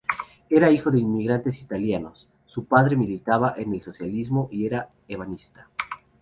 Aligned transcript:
Era 0.49 0.71
hijo 0.71 0.89
de 0.89 0.99
inmigrantes 0.99 1.61
italianos, 1.61 2.27
su 2.47 2.65
padre 2.65 2.95
militaba 2.95 3.53
en 3.55 3.71
el 3.71 3.83
socialismo 3.83 4.49
y 4.51 4.65
era 4.65 4.89
ebanista. 5.07 5.69